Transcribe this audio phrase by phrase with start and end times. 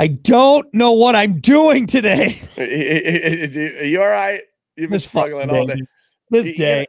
[0.00, 2.34] I don't know what I'm doing today.
[2.58, 4.40] Are you all right?
[4.74, 5.74] You've been This struggling all day.
[5.74, 5.82] day.
[6.30, 6.86] This day.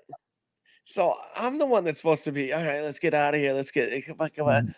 [0.85, 2.53] So I'm the one that's supposed to be.
[2.53, 3.51] All right, let's get out of here.
[3.51, 4.05] Let's get.
[4.05, 4.75] Come on, come on.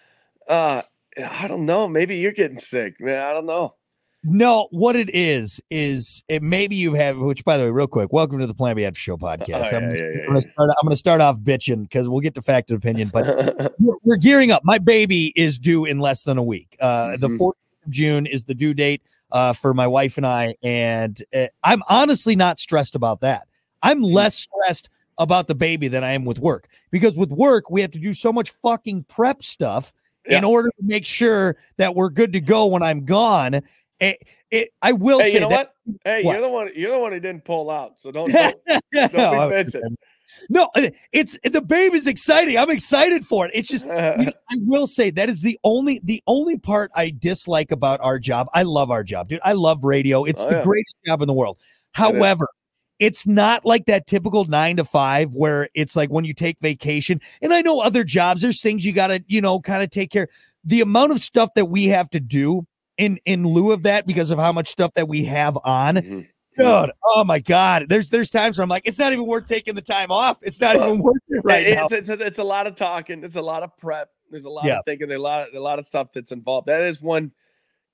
[0.49, 0.81] Uh,
[1.23, 1.87] I don't know.
[1.87, 3.21] Maybe you're getting sick, man.
[3.21, 3.75] I don't know.
[4.23, 7.19] No, what it is is it maybe you have.
[7.19, 9.71] Which, by the way, real quick, welcome to the Plan B After Show podcast.
[9.73, 10.69] Oh, I'm, yeah, yeah, I'm gonna start.
[10.71, 14.15] I'm gonna start off bitching because we'll get to fact and opinion, but we're, we're
[14.17, 14.63] gearing up.
[14.63, 16.75] My baby is due in less than a week.
[16.81, 17.37] Uh, The Mhm.
[17.37, 17.53] 14th of
[17.89, 22.35] June is the due date uh, for my wife and I, and uh, I'm honestly
[22.35, 23.47] not stressed about that.
[23.81, 24.13] I'm Mm.
[24.13, 27.91] less stressed about the baby than I am with work because with work we have
[27.91, 29.93] to do so much fucking prep stuff
[30.25, 33.61] in order to make sure that we're good to go when I'm gone.
[33.99, 34.17] It,
[34.51, 35.73] it, I will hey, say you know that.
[35.85, 35.97] what?
[36.05, 36.31] Hey, What?
[36.33, 36.69] you're the one.
[36.75, 37.99] You're the one who didn't pull out.
[37.99, 38.55] So don't don't,
[39.11, 39.95] don't be bitching.
[40.49, 40.69] No,
[41.11, 42.57] it's the baby's exciting.
[42.57, 43.51] I'm excited for it.
[43.53, 47.71] It's just you- I will say that is the only the only part I dislike
[47.71, 48.47] about our job.
[48.53, 49.39] I love our job, dude.
[49.43, 50.23] I love radio.
[50.23, 50.63] It's Oh, the yeah.
[50.63, 51.57] greatest job in the world.
[51.91, 52.47] However,
[52.99, 57.19] it's not like that typical nine to five where it's like when you take vacation.
[57.41, 60.27] And I know other jobs, there's things you gotta, you know, kind of take care.
[60.63, 62.65] The amount of stuff that we have to do
[62.97, 65.95] in in lieu of that because of how much stuff that we have on.
[65.95, 66.27] Mhm.
[66.57, 67.85] God, oh my God.
[67.89, 70.37] There's there's times where I'm like, it's not even worth taking the time off.
[70.41, 71.85] It's not even worth it right now.
[71.85, 73.23] it's, it's, it's, it's a lot of talking.
[73.23, 74.09] It's a lot of prep.
[74.29, 74.79] There's a lot Yeah.
[74.79, 75.07] of thinking.
[75.07, 76.67] There's a lot of a lot of stuff that's involved.
[76.67, 77.31] That is one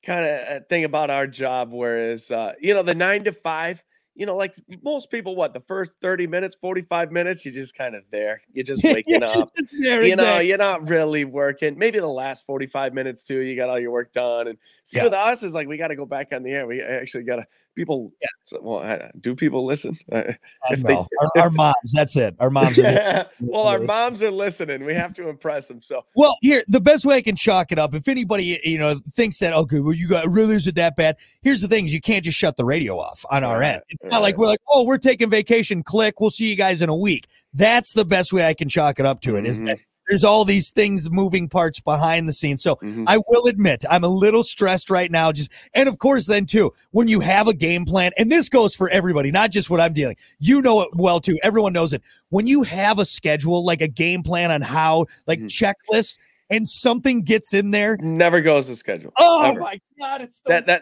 [0.03, 1.71] kind of thing about our job.
[1.71, 3.83] Whereas, uh, you know, the nine to five,
[4.16, 7.75] you know, like most people, what the first thirty minutes, forty five minutes, you're just
[7.75, 8.41] kind of there.
[8.53, 9.49] You're just waking Yeah, up.
[9.55, 10.47] just there, You know, exactly.
[10.47, 11.77] you're not really working.
[11.77, 14.47] Maybe the last 45 minutes too, you got all your work done.
[14.47, 15.05] And see, Yeah.
[15.05, 16.67] with us is like we got to go back on the air.
[16.67, 17.47] We actually got to
[17.80, 18.11] people.
[18.22, 18.27] Yeah.
[18.44, 19.97] So, well, I- do people listen?
[20.11, 20.23] Uh,
[20.69, 22.35] I if they- our, our moms, that's it.
[22.39, 24.83] Our moms are well, our moms are listening.
[24.83, 25.81] We have to impress them.
[25.81, 27.94] So Well, here the best way I can chalk it up.
[27.94, 31.17] If anybody you know thinks that okay, well you got really is it that bad?
[31.41, 33.81] Here's the thing: is you can't just shut the radio off on our Right, end.
[33.89, 35.83] It's not like we're like, oh, we're taking vacation.
[35.83, 36.19] Click.
[36.19, 37.27] We'll see you guys in a week.
[37.53, 39.35] That's the best way I can chalk it up to.
[39.35, 39.79] It is that
[40.09, 42.64] there's all these things, moving parts behind the scenes.
[42.64, 43.03] So Mhm.
[43.08, 45.31] I will admit I'm a little stressed right now.
[45.31, 48.75] Just and of course then too when you have a game plan, and this goes
[48.75, 50.16] for everybody, not just what I'm dealing.
[50.40, 51.38] You know it well too.
[51.44, 52.02] Everyone knows it.
[52.30, 55.46] When you have a schedule, like a game plan on how, like Mhm.
[55.47, 56.18] checklist,
[56.52, 57.96] and something gets in there.
[58.02, 59.14] never goes to schedule.
[59.20, 59.59] Oh Never.
[59.59, 60.81] my god, it's the that that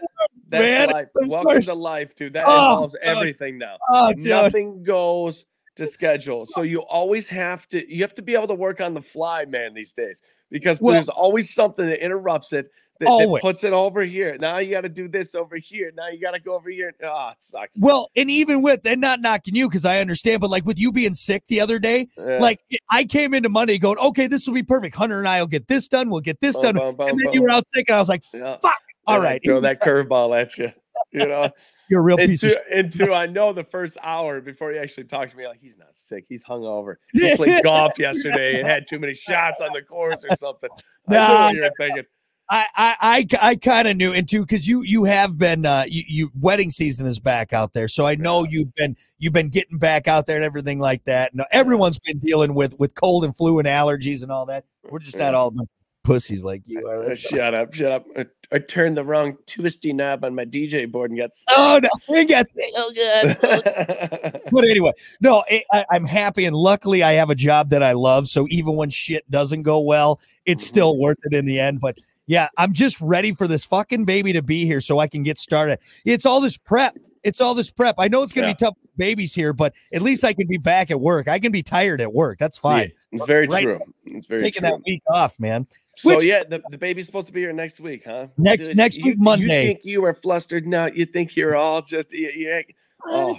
[0.49, 1.07] that's man, life.
[1.13, 1.67] Welcome worst.
[1.67, 2.31] to life, dude.
[2.33, 3.75] That Oh, involves everything now.
[3.91, 4.13] oh.
[4.17, 5.45] Nothing goes
[5.77, 6.45] to schedule.
[6.45, 9.45] So you always have to you have to be able to work on the fly,
[9.45, 10.21] man, these days.
[10.51, 14.37] Because Well- there's always something that interrupts it that, that puts it over here.
[14.39, 15.91] Now you got to do this over here.
[15.95, 16.95] Now you got to go over here.
[17.03, 17.77] Oh, it sucks.
[17.79, 20.91] Well, and even with and not knocking you because I understand, but like with you
[20.91, 22.39] being sick the other day, Yeah.
[22.39, 22.59] like
[22.89, 24.95] I came into Monday going, okay, this will be perfect.
[24.95, 26.09] Hunter and I will get this done.
[26.09, 26.75] We'll get this Boom, done.
[26.75, 27.33] boom, boom, and then boom.
[27.35, 28.57] you were out sick, and I was like, Yeah.
[28.57, 28.73] fuck.
[29.05, 30.71] All And right, throw that curveball at you.
[31.11, 31.49] You know,
[31.89, 32.61] you're a real and piece of shit.
[32.73, 35.77] and two, I know the first hour before he actually talked to me, like he's
[35.77, 36.95] not sick, he's hungover.
[37.13, 40.69] He played golf yesterday and had too many shots on the course or something.
[41.07, 42.03] Nah, what you were thinking.
[42.49, 42.95] I I
[43.41, 46.31] I, I kind of knew, and too, because you you have been uh you, you
[46.39, 50.07] wedding season is back out there, so I know you've been you've been getting back
[50.07, 51.35] out there and everything like that.
[51.35, 54.63] No, everyone's been dealing with with cold and flu and allergies and all that.
[54.89, 55.39] We're just not Yeah.
[55.39, 55.67] all the
[56.07, 56.95] pussies like you are.
[56.95, 58.05] Uh, That's- shut up, shut up.
[58.17, 61.89] I, I turned the wrong twisty knob on my DJ board and got Oh no,
[62.07, 62.71] we got sick.
[62.77, 64.41] Oh god.
[64.51, 67.91] but anyway, no, I, I- I'm happy and luckily I have a job that I
[67.91, 68.27] love.
[68.27, 70.67] So even when shit doesn't go well, it's Mhm.
[70.67, 71.81] still worth it in the end.
[71.81, 75.23] But yeah, I'm just ready for this fucking baby to be here so I can
[75.23, 75.79] get started.
[76.05, 76.97] It's all this prep.
[77.23, 77.95] It's all this prep.
[77.97, 78.53] I know it's gonna Yeah.
[78.53, 81.27] be tough with babies here, but at least I can be back at work.
[81.27, 82.39] I can be tired at work.
[82.39, 82.91] That's fine.
[83.11, 83.63] it's very Right.
[83.63, 83.79] true.
[84.05, 84.47] It's very true.
[84.47, 84.69] Taking true.
[84.71, 85.67] that week off, man.
[85.97, 88.27] So Which- yeah, the, the baby's supposed to be here next week, huh?
[88.37, 89.61] Next- next you- week, Monday.
[89.61, 90.85] You think you are flustered now?
[90.85, 92.63] You think you're all just you, you
[93.05, 93.35] Oh.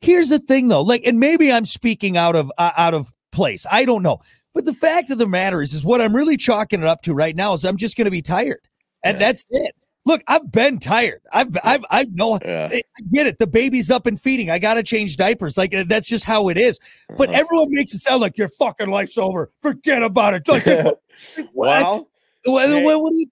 [0.00, 0.82] Here's the thing, though.
[0.82, 3.64] Like, and maybe I'm speaking out of uh, out of place.
[3.70, 4.18] I don't know.
[4.54, 7.14] But the fact of the matter is, is what I'm really chalking it up to
[7.14, 8.60] right now is I'm just going to be tired,
[9.04, 9.18] and Yeah.
[9.26, 9.74] that's it.
[10.04, 11.20] Look, I've been tired.
[11.32, 12.38] I've I've I know.
[12.44, 12.68] yeah.
[12.72, 12.82] I
[13.12, 13.38] get it.
[13.38, 14.50] The baby's up and feeding.
[14.50, 15.56] I got to change diapers.
[15.56, 16.80] Like uh, that's just how it is.
[17.16, 17.38] But Uh-huh.
[17.40, 19.52] everyone makes it sound like your fucking life's over.
[19.62, 20.48] Forget about it.
[20.48, 20.66] Like,
[21.68, 21.82] what?
[21.82, 22.08] well,
[22.44, 22.84] what, hey.
[22.84, 23.26] what, what you?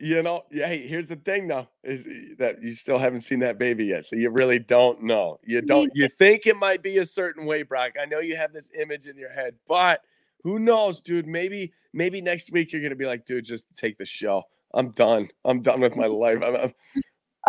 [0.00, 0.66] you know, yeah.
[0.66, 4.06] Hey, here's the thing, though, is eh, that you still haven't seen that baby yet,
[4.06, 5.38] so you really don't know.
[5.44, 5.90] You don't.
[5.94, 7.92] You think it might be a certain way, Brock.
[8.00, 10.02] I know you have this image in your head, but
[10.42, 11.26] who knows, dude?
[11.26, 14.42] Maybe, maybe next week you're gonna be like, dude, just take the show.
[14.72, 15.28] I'm done.
[15.44, 16.38] I'm done with my life.
[16.42, 16.74] I'm, I'm-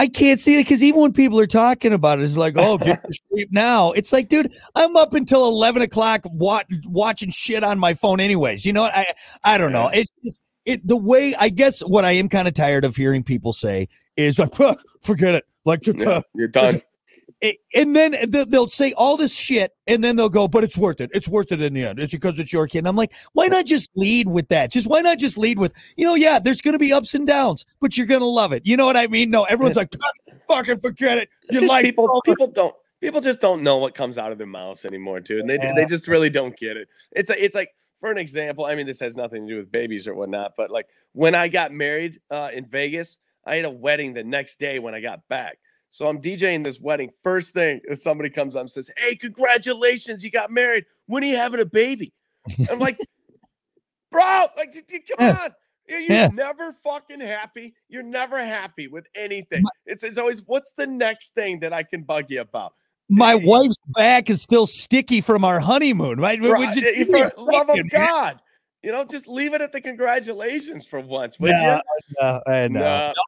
[0.01, 2.79] I can't see it because even when people are talking about it, it's like, oh,
[2.79, 3.91] get to sleep now.
[3.91, 8.65] It's like, dude, I'm up until eleven o'clock wa- watching shit on my phone, anyways.
[8.65, 8.85] You know?
[8.85, 9.05] I
[9.43, 9.91] I don't know.
[9.93, 13.21] It's just it the way I guess what I am kind of tired of hearing
[13.21, 14.55] people say is like,
[15.03, 15.45] forget it.
[15.65, 16.81] Like, Yeah, you're done.
[17.39, 20.99] It- and then they'll say all this shit, and then they'll go, "But it's worth
[21.01, 21.09] it.
[21.13, 21.99] It's worth it in the end.
[21.99, 24.71] It's because it's your kid." And I'm like, why not just lead with that?
[24.71, 27.25] Just why not just lead with, you know, yeah, there's going to be ups and
[27.27, 28.65] downs, but you're going to love it.
[28.65, 29.29] You know what I mean?
[29.29, 29.93] No, everyone's like,
[30.47, 31.29] fucking forget it.
[31.49, 32.21] Your just people over.
[32.25, 35.39] people don't people just don't know what comes out of their mouths anymore, dude.
[35.41, 35.73] And they Yeah.
[35.75, 36.87] they just really don't get it.
[37.13, 37.69] It's a, it's like
[37.99, 40.71] for an example, I mean this has nothing to do with babies or whatnot, but
[40.71, 44.79] like when I got married uh, in Vegas, I had a wedding the next day
[44.79, 45.57] when I got back.
[45.93, 47.09] So I'm DJing this wedding.
[47.21, 50.85] First thing, if somebody comes up and says, "Hey, congratulations, you got married.
[51.07, 52.13] When are you having a baby?"
[52.71, 52.97] I'm like,
[54.11, 55.37] "Bro, like, come Yeah.
[55.43, 55.49] on."
[55.89, 56.27] You're, you're Yeah.
[56.31, 57.73] never fucking happy.
[57.89, 59.65] You're never happy with anything.
[59.85, 62.73] It's, it's always, what's the next thing that I can bug you about?
[63.09, 66.39] My wife's back is still sticky from our honeymoon, right?
[66.39, 67.77] We just- eh, give me a for love of.
[67.91, 68.41] God.
[68.83, 71.81] You know, just leave it at the congratulations for once, would Nah, you?
[72.19, 72.41] no.
[72.47, 72.71] No,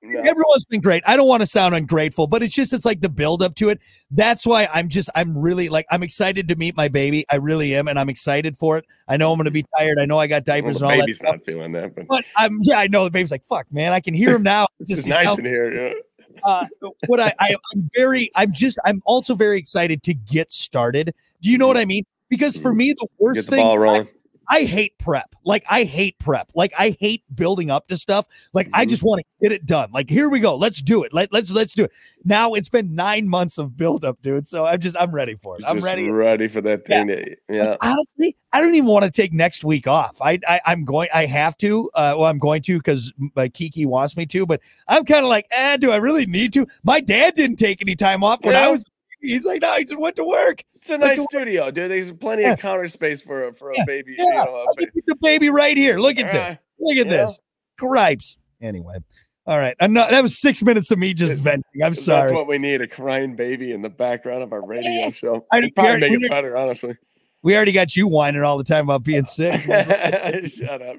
[0.01, 0.19] no.
[0.21, 1.03] Everyone's been great.
[1.05, 3.69] I don't want to sound ungrateful, but it's just it's like the build up to
[3.69, 3.79] it.
[4.09, 7.23] That's why I'm just I'm really like I'm excited to meet my baby.
[7.29, 8.85] I really am, and I'm excited for it.
[9.07, 9.99] I know I'm going to be tired.
[9.99, 11.05] I know I got Well, diapers the and all that.
[11.05, 13.93] baby's not feeling that, but but I'm yeah, I know the baby's like fuck, man.
[13.93, 14.65] I can hear him now.
[14.79, 15.71] it's Just- just nice in here.
[15.71, 15.93] Yeah.
[16.43, 16.65] uh,
[17.05, 21.13] what I, I I'm very I'm just I'm also very excited to get started.
[21.41, 21.81] Do you know what mm-hmm.
[21.81, 22.05] I mean?
[22.29, 22.77] Because for mm-hmm.
[22.77, 24.07] me, the worst the thing ball rolling.
[24.07, 24.22] I
[24.61, 25.35] hate prep.
[25.45, 26.51] Like I hate prep.
[26.53, 28.27] Like I hate building up to stuff.
[28.53, 28.89] Like I Mhm.
[28.89, 29.89] just want to get it done.
[29.93, 30.55] Like here we go.
[30.55, 31.13] Let's do it.
[31.13, 31.91] Let, let's let's do it.
[32.25, 34.47] Now it's been nine months of build up, dude.
[34.47, 35.63] So I'm just I'm ready for it.
[35.67, 36.09] I'm just ready.
[36.09, 36.97] ready for that Yeah.
[36.97, 37.07] thing.
[37.07, 37.77] To, yeah.
[37.81, 40.17] Honestly, I don't even want to take next week off.
[40.21, 41.09] I, I I'm going.
[41.13, 41.89] I have to.
[41.93, 44.45] Uh, well, I'm going to because uh, Kiki wants me to.
[44.45, 46.67] But I'm kind of like, eh, do I really need to?
[46.83, 48.89] My dad didn't take any time off when I was.
[49.21, 50.63] He's like, no, he just went to work.
[50.83, 51.89] It's a nice studio, dude.
[51.91, 52.53] There's plenty Yeah.
[52.53, 54.15] of counter space for a for a Yeah, baby.
[54.17, 55.97] Yeah, You know, a I'll ba- just put the baby right here.
[55.97, 56.55] Look at this.
[56.55, 57.39] Ah, Look at this.
[57.79, 58.37] Gripes.
[58.61, 58.97] Anyway.
[59.45, 59.75] All right.
[59.81, 61.63] Not, that was six minutes of me just venting.
[61.81, 62.23] I'm sorry.
[62.27, 65.45] That's what we need a crying baby in the background of our radio show.
[65.53, 66.97] I- It'd probably make it better, honestly.
[67.43, 69.61] we already got you whining all the time about being sick.
[69.63, 70.97] Shut up.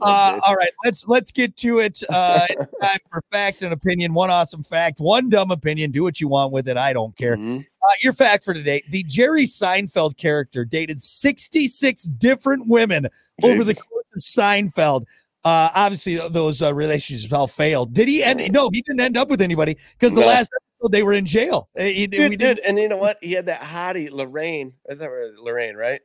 [0.00, 2.02] Uh, all right, let's let's get to it.
[2.10, 2.46] Uh,
[2.82, 4.14] time for fact and opinion.
[4.14, 5.90] One awesome fact, one dumb opinion.
[5.90, 6.76] Do what you want with it.
[6.76, 7.36] I don't care.
[7.36, 7.60] Mhm.
[7.60, 13.08] Uh, your fact for today: the Jerry Seinfeld character dated sixty-six different women
[13.42, 15.02] over the course of Seinfeld.
[15.44, 17.94] Uh, obviously, those uh, relationships all failed.
[17.94, 18.52] Did he end?
[18.52, 20.26] No, he didn't end up with anybody because the No.
[20.26, 21.68] last episode they were in jail.
[21.78, 23.16] He- Dude, dude, and you know what?
[23.22, 24.72] He had that hottie, Lorraine.
[24.90, 25.08] Is that?
[25.42, 26.00] Lorraine, right?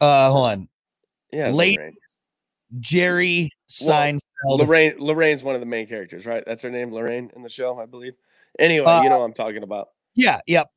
[0.00, 0.68] Uh, hold on,
[1.32, 1.96] Yeah, Late- Lorraine.
[2.80, 3.50] Jerry
[3.84, 4.58] Well, Seinfeld.
[4.60, 4.94] Lorraine.
[4.98, 6.42] Lorraine's one of the main characters, right?
[6.46, 8.14] That's her name, Lorraine, in the show, I believe.
[8.58, 9.88] Anyway, Uh, you know what I'm talking about.
[10.14, 10.68] yeah, yep.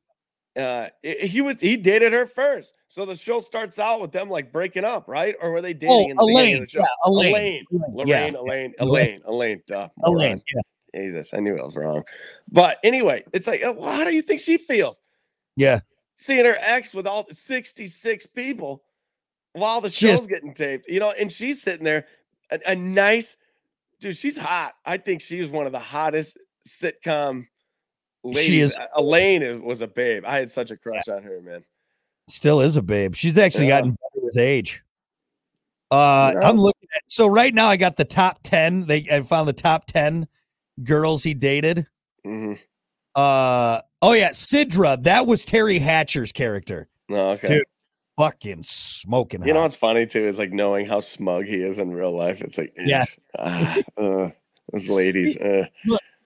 [0.56, 4.50] Uh, he was he dated her first, so the show starts out with them like
[4.52, 5.36] breaking up, right?
[5.40, 6.54] Or were they dating Oh, in the Elaine.
[6.56, 6.80] of the show?
[6.80, 7.32] Yeah, Elaine.
[7.32, 8.74] Elaine, Lorraine, yeah, Elaine, Elaine.
[8.80, 9.88] Elaine, Elaine, duh.
[10.02, 10.42] Elaine.
[10.52, 12.02] Yeah, Jesus, I knew I was wrong.
[12.50, 15.00] But anyway, it's like, uh, well, how do you think she feels
[15.56, 15.80] yeah.
[16.16, 18.82] seeing her ex with all 66 people
[19.52, 20.88] while the show's is- getting taped?
[20.88, 22.06] You know, and she's sitting there,
[22.50, 23.36] a, a nice
[24.00, 24.16] dude.
[24.16, 24.74] She's hot.
[24.84, 27.46] I think she's one of the hottest sitcom
[28.24, 28.44] ladies.
[28.44, 30.24] She is- Elaine was a babe.
[30.26, 31.64] I had such a crush on her, man.
[32.28, 33.14] Still is a babe.
[33.14, 33.78] She's actually Yeah.
[33.80, 34.82] gotten better with age.
[35.90, 36.48] Uh, Yeah.
[36.48, 38.86] I'm looking at so right now I got the top ten.
[38.86, 40.28] They I found the top ten
[40.84, 41.86] girls he dated.
[42.24, 42.52] hmm
[43.16, 45.02] Uh oh yeah, Sidra.
[45.02, 46.88] That was Teri Hatcher's character.
[47.08, 47.48] No, okay.
[47.48, 47.64] Dude,
[48.20, 49.42] Fucking smoking.
[49.46, 52.42] You know what's funny too is like knowing how smug he is in real life.
[52.42, 53.04] It's like, Yeah.
[53.38, 54.28] ah, uh,
[54.72, 55.38] those ladies.
[55.38, 55.64] Uh.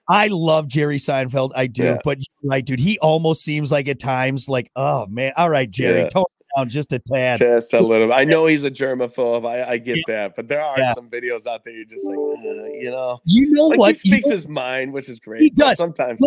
[0.09, 1.51] I love Jerry Seinfeld.
[1.55, 1.97] I do, Yeah.
[2.03, 2.81] but you're right, dude.
[2.81, 6.09] He almost seems like at times like, oh man, all right, Jerry, Yeah.
[6.09, 6.25] tone
[6.57, 7.37] down just a tad.
[7.39, 8.11] Just a little.
[8.11, 9.47] I know he's a germaphobe.
[9.47, 10.03] I, I get Yeah.
[10.07, 13.49] that, but there are some videos out there you're just like, uh, you know, You
[13.51, 13.95] know like what?
[13.95, 15.41] he You speaks know- his mind, which is great.
[15.41, 15.77] He does.
[15.77, 16.19] sometimes.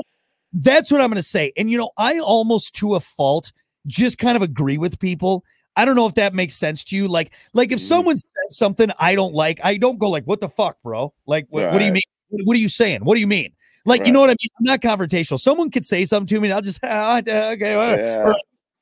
[0.55, 1.53] That's what I'm going to say.
[1.59, 3.53] And you know, I almost to a fault
[3.87, 5.45] just kind of agree with people.
[5.79, 7.07] I don't know if that makes sense to you.
[7.09, 7.83] Like, like if Mhm.
[7.89, 11.47] someone says something I don't like, I don't go like, "What the fuck, bro?" Like,
[11.51, 12.03] what, what do you mean?
[12.29, 13.01] What, what are you saying?
[13.05, 13.53] What do you mean?
[13.87, 14.51] Like, you know what I mean?
[14.59, 15.41] I'm not confrontational.
[15.41, 17.77] Someone could say something to me, and I'll just ah, okay.
[17.77, 18.03] whatever.
[18.03, 18.23] Yeah.
[18.27, 18.35] Or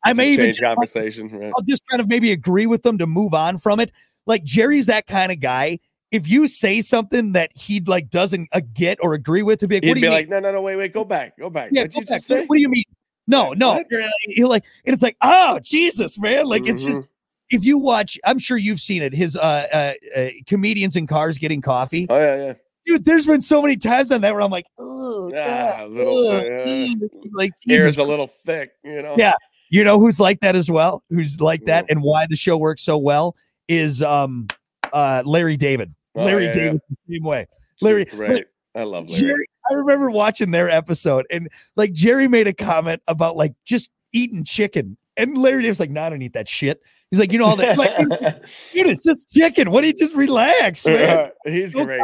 [0.05, 1.29] I may even change conversation.
[1.29, 1.53] Right?
[1.57, 3.93] I'll just kind of maybe agree with them to move on from it.
[4.26, 5.79] Like Jerry's that kind of guy.
[6.12, 9.76] If you say something that he like doesn't uh, get or agree with, to be
[9.76, 10.19] like, He'd what do be you mean?
[10.19, 11.71] like, no, no, no, wait, wait, go back, go back.
[11.73, 12.17] Yeah, go you back.
[12.19, 12.47] just say?
[12.47, 12.85] what do you mean?
[13.26, 13.83] No, no.
[13.90, 16.47] You're, you're like, and it's like, oh Jesus, man!
[16.47, 17.09] Like it's just Mhm.
[17.50, 19.12] if you watch, I'm sure you've seen it.
[19.12, 22.52] His uh, uh, uh comedians in cars getting coffee, Oh yeah, yeah.
[22.87, 23.04] dude.
[23.04, 26.45] There's been so many times on that where I'm like, oh, Ah, God, little, ugh,
[26.47, 26.95] yeah.
[27.35, 27.97] like Jesus.
[27.99, 29.14] a little thick, you know.
[29.18, 29.33] Yeah.
[29.71, 31.02] You know who's like that as well?
[31.11, 31.95] Who's like that, Yeah.
[31.95, 33.35] and why the show works so well
[33.68, 34.47] is um
[34.92, 35.92] uh Larry David.
[36.14, 36.54] Oh, Larry yeah, yeah.
[36.54, 37.47] David the same way.
[37.80, 38.45] Larry, Great.
[38.76, 39.21] I love Larry.
[39.21, 43.91] Jerry, I remember watching their episode and like Jerry made a comment about like just
[44.13, 44.97] eating chicken.
[45.17, 46.83] And Larry David's like, no, I don't eat that shit.
[47.11, 47.97] He's like, you know, all that like,
[48.73, 49.71] dude, it's just chicken.
[49.71, 51.19] What do you just relax, man?
[51.19, 52.01] Uh, he's great.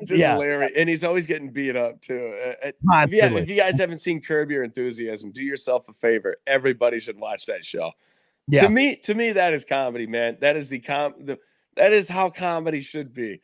[0.00, 0.36] Just Yeah.
[0.36, 0.72] Larry.
[0.74, 2.34] And he's always getting beat up too.
[2.42, 5.92] Uh, uh, if, you, if you guys haven't seen Curb Your Enthusiasm, do yourself a
[5.92, 6.36] favor.
[6.46, 7.92] Everybody should watch that show.
[8.48, 8.62] Yeah.
[8.62, 10.38] To me, to me, that is comedy, man.
[10.40, 11.38] That is the com the
[11.76, 13.42] that is how comedy should be.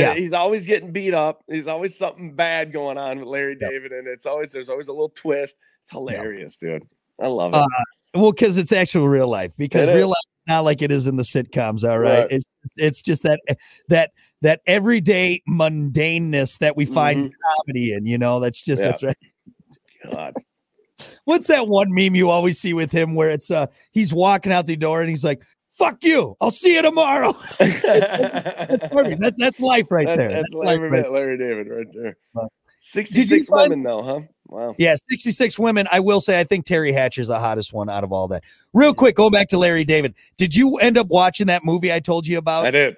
[0.00, 0.14] Yeah.
[0.14, 1.42] he's always getting beat up.
[1.48, 3.70] There's always something bad going on with Larry Yep.
[3.70, 5.56] David, and it's always there's always a little twist.
[5.82, 6.82] It's hilarious, dude.
[7.20, 7.58] I love it.
[7.58, 7.66] Uh,
[8.14, 9.54] Well, because it's actual real life.
[9.56, 10.06] Because It real is.
[10.08, 11.88] life is not like it is in the sitcoms.
[11.88, 12.30] All right, Right.
[12.30, 12.44] it's
[12.76, 13.40] it's just that
[13.88, 14.10] that
[14.42, 18.06] that everyday mundaneness that we find comedy in.
[18.06, 18.86] You know, that's just Mm-hmm.
[18.86, 18.90] Yeah.
[18.90, 20.12] that's right.
[20.12, 20.34] God.
[21.24, 24.66] What's that one meme you always see with him where it's uh he's walking out
[24.66, 25.42] the door and he's like,
[25.76, 29.20] "Fuck you, I'll see you tomorrow." that's perfect.
[29.20, 30.30] That's that's life right That's, there.
[30.30, 32.16] that's life Larry, right Larry David right there.
[32.32, 32.50] Well,
[32.80, 34.20] 66 find- women, though, huh?
[34.48, 34.74] Wow.
[34.78, 35.88] Yeah, 66 women.
[35.90, 38.44] I will say, I think Teri Hatcher is the hottest one out of all that.
[38.74, 40.14] Real quick, go back to Larry David.
[40.36, 42.66] Did you end up watching that movie I told you about?
[42.66, 42.96] I did.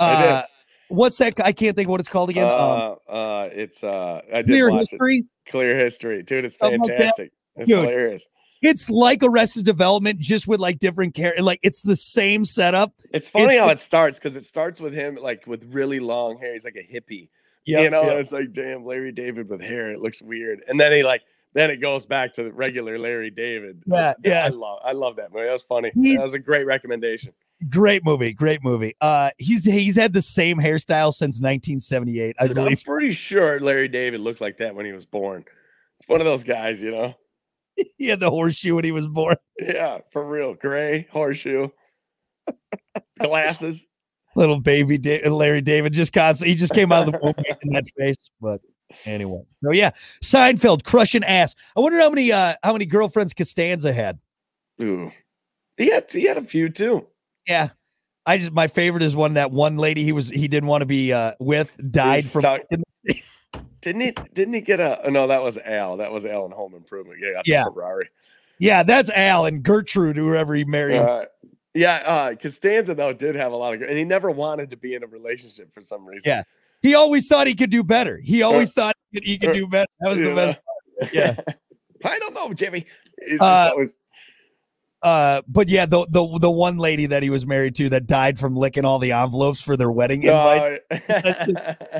[0.00, 0.30] I did.
[0.30, 0.42] Uh,
[0.88, 1.34] what's that?
[1.40, 2.46] I can't think of what it's called again.
[2.46, 5.18] um, Uh, uh, it's uh, I did Clear History.
[5.18, 5.50] it.
[5.50, 6.44] Clear history, dude.
[6.44, 7.32] It's Something like fantastic.
[7.56, 7.78] It's Dude.
[7.80, 8.26] hilarious.
[8.62, 11.44] It's like Arrested Development, just with like different characters.
[11.44, 12.94] Like it's the same setup.
[13.12, 16.38] It's funny It's how it starts because it starts with him like with really long
[16.38, 16.52] hair.
[16.54, 17.28] He's like a hippie,
[17.66, 18.02] Yeah, you know.
[18.04, 18.10] yeah.
[18.12, 19.90] and It's like damn Larry David with hair.
[19.90, 21.22] It looks weird, and then he like
[21.54, 23.82] then it goes back to the regular Larry David.
[23.86, 24.44] Yeah, yeah.
[24.46, 25.44] I love I love that movie.
[25.46, 25.90] That was funny.
[25.94, 27.32] He's- that was a great recommendation.
[27.68, 28.94] Great movie, great movie.
[29.00, 32.78] Uh, he's he's had the same hairstyle since 1978, I believe.
[32.86, 35.44] I'm pretty sure Larry David looked like that when he was born.
[36.00, 37.14] It's one of those guys, you know.
[37.98, 39.36] He had the horseshoe when he was born.
[39.60, 40.54] Yeah, for real.
[40.54, 41.68] Gray horseshoe,
[43.20, 43.86] glasses.
[44.34, 47.72] Little baby da- Larry David just constantly he just came out of the womb making
[47.72, 48.30] that face.
[48.40, 48.60] But
[49.04, 49.90] anyway, so yeah,
[50.22, 51.54] Seinfeld crushing ass.
[51.76, 54.18] I wonder how many uh how many girlfriends Costanza had.
[54.82, 55.12] Ooh,
[55.76, 57.06] he had he had a few too.
[57.46, 57.70] Yeah.
[58.24, 60.86] I just my favorite is one that one lady he was he didn't want to
[60.86, 62.62] be uh with died from stuck.
[63.82, 64.12] Didn't he?
[64.32, 65.04] Didn't he get a?
[65.04, 65.98] Oh, no, that was Al.
[65.98, 67.18] That was Al in Home Improvement.
[67.20, 67.64] Yeah, Yeah.
[67.64, 68.08] Ferrari.
[68.58, 71.00] yeah that's Al and Gertrude whoever he married.
[71.00, 71.26] Uh,
[71.74, 74.94] yeah, uh, Costanza though did have a lot of, and he never wanted to be
[74.94, 76.30] in a relationship for some reason.
[76.30, 76.42] Yeah.
[76.82, 78.18] he always thought he could do better.
[78.18, 79.86] He always thought he could, he could uh, do better.
[80.00, 80.34] That was the Yeah.
[80.34, 80.56] best.
[81.12, 81.36] Yeah.
[82.04, 82.86] I don't know, Jimmy.
[83.40, 83.92] Uh, always-
[85.02, 88.38] Uh, but yeah, the the the one lady that he was married to that died
[88.38, 90.80] from licking all the envelopes for their wedding invite.
[90.90, 90.98] No,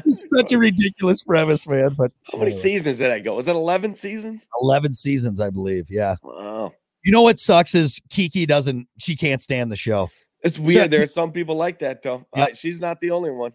[0.05, 1.95] It's such a ridiculous premise, man.
[1.99, 3.35] But How many seasons did I go?
[3.35, 4.49] Was it eleven seasons?
[4.61, 5.87] eleven seasons, I believe.
[5.91, 6.15] Yeah.
[6.23, 8.87] Wow, You know what sucks is Kiki doesn't.
[8.99, 10.09] She can't stand the show.
[10.45, 10.91] it's weird.
[10.93, 12.25] there are some people like that though.
[12.37, 12.51] Yep.
[12.51, 13.53] Uh, she's not the only one.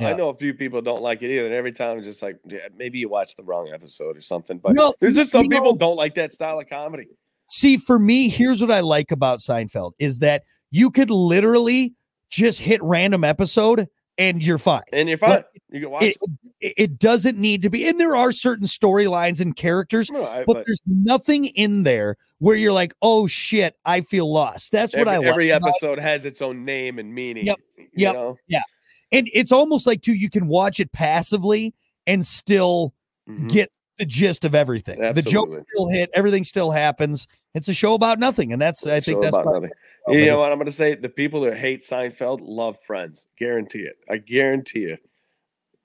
[0.00, 0.10] Yeah.
[0.10, 1.46] I know a few people don't like it either.
[1.46, 4.58] And every time, it's just like, yeah, maybe you watched the wrong episode or something.
[4.58, 7.08] But No, there's just some people know- don't like that style of comedy.
[7.48, 11.94] See, for me, here's what I like about Seinfeld is that you could literally
[12.30, 13.88] just hit random episode
[14.18, 14.82] and you're fine.
[14.92, 15.44] And you're fine.
[15.70, 16.16] You can watch It,
[16.60, 20.12] it, it doesn't need to be, and there are certain storylines and characters, it.
[20.14, 24.30] No, I- but, but there's nothing in there where you're like, oh shit, I feel
[24.30, 24.72] lost.
[24.72, 25.58] That's what every, I every like.
[25.58, 27.46] about- episode has its own name and meaning.
[27.46, 28.14] Yep, you yep.
[28.14, 28.36] know?
[29.10, 31.74] and it's almost like too, you can watch it passively
[32.06, 32.92] and still
[33.28, 33.48] Mhm.
[33.48, 34.98] get the gist of everything.
[35.00, 35.64] The joke Absolutely.
[35.74, 37.26] still hit, everything still happens.
[37.54, 39.70] It's a show about nothing, and that's I think that's nothing.
[40.08, 40.94] You know what I'm going to say?
[40.94, 43.26] The people that hate Seinfeld love Friends.
[43.38, 43.96] Guarantee it.
[44.10, 44.96] I guarantee you.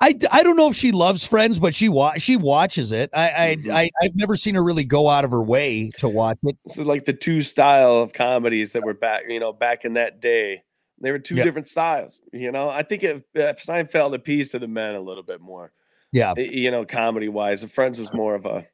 [0.02, 3.10] I don't know if she loves Friends, but she wa- she watches it.
[3.14, 3.72] I I, Mhm.
[3.74, 6.58] I I've never seen her really go out of her way to watch it.
[6.66, 9.94] This is like the two style of comedies that were back, you know, back in
[9.94, 10.64] that day.
[11.00, 11.46] They were two Yeah.
[11.46, 12.20] different styles.
[12.34, 15.72] You know, I think if, uh, Seinfeld appeased to the men a little bit more.
[16.14, 16.34] Yeah.
[16.38, 18.66] You know, comedy wise, Friends was more of a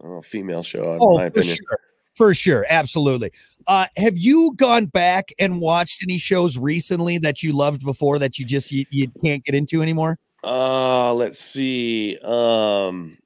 [0.00, 1.56] I don't know, female show, in Oh, my for opinion.
[1.56, 1.78] sure.
[2.16, 3.30] For sure, absolutely.
[3.68, 8.38] Uh, have you gone back and watched any shows recently that you loved before that
[8.40, 10.18] you just you, you can't get into anymore?
[10.42, 12.18] Uh, let's see.
[12.24, 13.18] Um,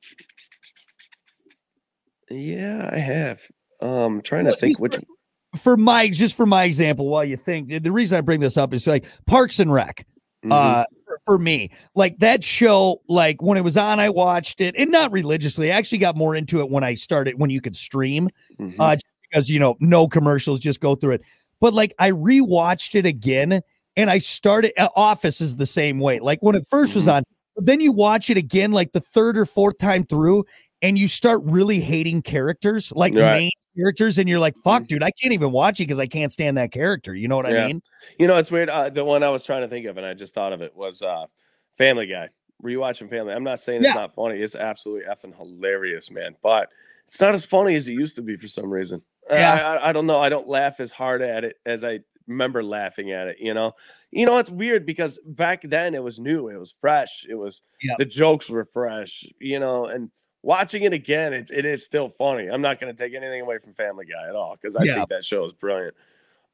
[2.30, 3.42] yeah, I have.
[3.80, 4.96] Um, trying to think which.
[5.56, 8.72] For my just for my example, while you think the reason I bring this up
[8.72, 10.06] is like Parks and Rec.
[10.44, 10.52] Mhm.
[10.52, 10.84] uh
[11.26, 15.10] for- me like that show like when it was on i watched it and not
[15.12, 18.74] religiously i actually got more into it when i started when you could stream Mhm.
[18.78, 18.96] uh
[19.30, 21.22] because you know no commercials just go through it
[21.60, 23.60] but like i rewatched it again
[23.96, 27.14] and i started uh, office is the same way like when it 1st was Mhm.
[27.14, 27.22] on
[27.56, 30.44] but then you watch it again like the third or fourth time through
[30.82, 33.38] and you start really hating characters like Right.
[33.38, 34.88] main characters and you're like fuck Mhm.
[34.88, 37.46] dude i can't even watch it because i can't stand that character you know what
[37.46, 37.66] i Yeah.
[37.68, 37.82] mean
[38.18, 38.68] You know, it's weird.
[38.68, 40.74] Uh, the one I was trying to think of, and I just thought of it
[40.76, 41.26] was uh,
[41.78, 42.28] Family Guy.
[42.62, 43.32] Rewatching Family.
[43.32, 44.00] I'm not saying it's Yeah.
[44.00, 44.40] not funny.
[44.40, 46.34] It's absolutely effing hilarious, man.
[46.42, 46.68] But
[47.06, 49.02] it's not as funny as it used to be for some reason.
[49.30, 49.78] I- Yeah.
[49.80, 50.18] I, I don't know.
[50.18, 53.36] I don't laugh as hard at it as I remember laughing at it.
[53.38, 53.72] You know.
[54.10, 56.48] You know, it's weird because back then it was new.
[56.48, 57.24] It was fresh.
[57.28, 57.94] It was Yeah.
[57.98, 59.24] the jokes were fresh.
[59.40, 60.10] You know, and
[60.42, 62.48] watching it again, it, it is still funny.
[62.48, 64.96] I'm not going to take anything away from Family Guy at all because I Yeah.
[64.96, 65.94] think that show is brilliant.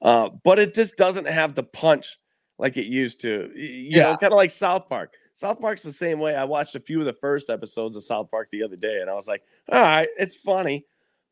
[0.00, 2.18] Uh, but it just doesn't have the punch
[2.58, 3.50] like it used to.
[3.54, 4.16] You know, Yeah.
[4.16, 5.14] kind of like South Park.
[5.32, 6.34] South Park's the same way.
[6.34, 9.08] I watched a few of the first episodes of South Park the other day, and
[9.08, 10.84] I was like, all right, it's funny.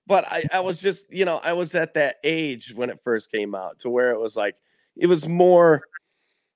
[0.07, 3.33] But I, I was just, you know, I was at that age when it first
[3.33, 4.55] came out to where it was like,
[4.97, 5.83] it was more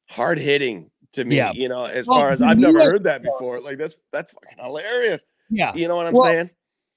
[0.09, 1.51] hard hitting to me, Yeah.
[1.53, 3.61] you know, as Well, far as I've never heard that before.
[3.61, 5.25] Like, that's that's fucking hilarious.
[5.51, 5.75] Yeah.
[5.75, 6.51] You know what I'm Well, saying?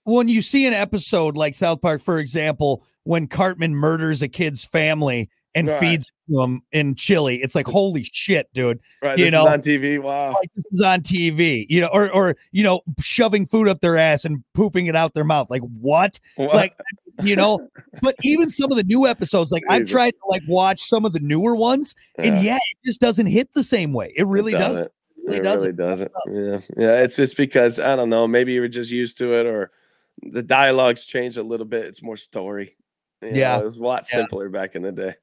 [0.05, 4.63] when you see an episode like South Park, for example, when Cartman murders a kid's
[4.63, 5.79] family and Right.
[5.79, 8.79] feeds them in chili, it's like, holy shit, dude.
[9.01, 9.17] Right.
[9.17, 9.99] you This know, is on TV.
[10.01, 10.29] Wow.
[10.33, 13.97] Like this is on TV, you know, or or you know, shoving food up their
[13.97, 15.49] ass and pooping it out their mouth.
[15.49, 16.19] Like what?
[16.37, 16.55] What?
[16.55, 16.73] Like,
[17.23, 17.69] you know,
[18.01, 21.13] but even some of the new episodes, like I've tried to like watch some of
[21.13, 22.41] the newer ones, and Yeah.
[22.41, 24.11] yeah, it just doesn't hit the same way.
[24.17, 24.85] It really doesn't.
[24.85, 24.91] It
[25.23, 26.11] really really doesn't.
[26.11, 26.11] doesn't.
[26.31, 26.59] Yeah.
[26.77, 27.01] Yeah.
[27.01, 28.27] It's just because I don't know.
[28.27, 29.71] Maybe you were just used to it or
[30.21, 31.85] the dialogues changed a little bit.
[31.85, 32.75] It's more story.
[33.21, 33.59] You know, Yeah.
[33.59, 34.19] It was a lot Yeah.
[34.19, 35.15] simpler back in the day.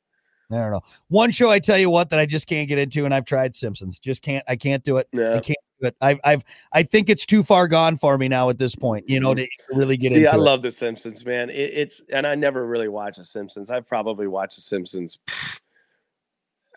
[0.53, 0.81] I don't know.
[1.09, 3.55] One show I tell you what that I just can't get into, and I've tried
[3.55, 4.01] Simpsons.
[4.01, 4.45] Just can't.
[4.49, 5.07] I can't do it.
[5.15, 5.95] I can't do it.
[6.01, 9.09] I've, I've, I think it's too far gone for me now at this point.
[9.09, 10.23] You know, to, to really get Mm-hmm.
[10.23, 10.39] See, I it.
[10.41, 11.51] love The Simpsons, man.
[11.51, 13.71] It, it's and I never really watched The Simpsons.
[13.71, 15.21] I've probably watched The Simpsons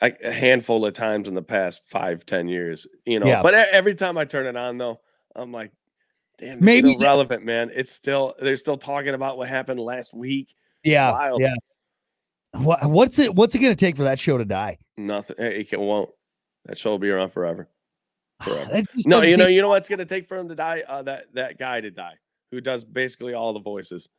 [0.03, 2.85] a, a handful of times in the past five, ten years.
[3.05, 3.41] You know, Yeah.
[3.41, 4.99] but every time I turn it on, though,
[5.35, 5.71] I'm like,
[6.37, 7.71] damn, it's Maybe still that- relevant, man.
[7.73, 10.53] It's still they're still talking about what happened last week.
[10.83, 11.41] yeah, wild.
[11.41, 11.55] yeah.
[12.55, 13.33] What, what's it?
[13.33, 14.77] What's it going to take for that show to die?
[14.97, 15.37] Nothing.
[15.39, 16.09] It it won't.
[16.65, 17.67] That show will be around forever.
[18.43, 18.83] Forever.
[19.07, 20.83] No, you know, you know what's gonna take for him to die?
[20.87, 22.15] Uh, that that guy to die,
[22.51, 24.09] who does basically all the voices.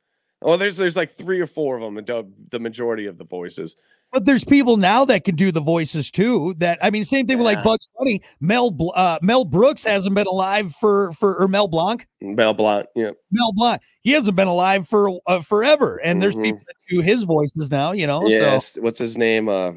[0.46, 3.24] Oh, there's there's like three or four of them that do the majority of the
[3.24, 3.74] voices.
[4.12, 6.54] But there's people now that can do the voices too.
[6.58, 7.64] That I mean, same thing with like Yeah.
[7.64, 8.20] Bugs Bunny.
[8.40, 12.06] Mel uh, Mel Brooks hasn't been alive for for or Mel Blanc.
[12.20, 13.80] Mel Blount, yeah, Mel Blanc.
[14.02, 15.96] He hasn't been alive for uh, forever.
[16.04, 16.44] And there's Mhm.
[16.44, 17.92] people that do his voices now.
[17.92, 18.28] You know.
[18.60, 18.82] So.
[18.82, 19.48] What's his name?
[19.48, 19.72] Uh,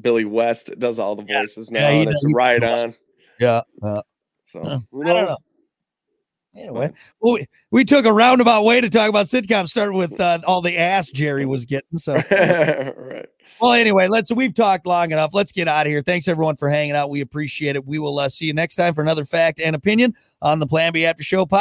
[0.00, 1.40] Billy West does all the Yeah.
[1.42, 2.32] voices Yeah, now, he and it's does.
[2.34, 2.94] right on.
[3.38, 3.62] yeah.
[3.82, 4.02] uh,
[4.46, 4.78] So Huh.
[5.04, 5.38] I don't know.
[6.56, 10.40] Anyway, well, we, we took a roundabout way to talk about sitcoms, starting with uh,
[10.46, 11.98] all the ass Jerry was getting.
[11.98, 13.26] So, right.
[13.60, 15.30] well, anyway, let's we've talked long enough.
[15.32, 16.02] Let's get out of here.
[16.02, 17.08] Thanks everyone for hanging out.
[17.08, 17.86] We appreciate it.
[17.86, 20.92] We will uh, see you next time for another fact and opinion on the Plan
[20.92, 21.58] B After Show podcast.